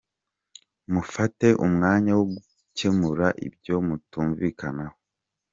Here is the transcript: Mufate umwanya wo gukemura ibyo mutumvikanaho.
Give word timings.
Mufate 0.93 1.47
umwanya 1.65 2.11
wo 2.17 2.25
gukemura 2.33 3.27
ibyo 3.47 3.75
mutumvikanaho. 3.87 4.97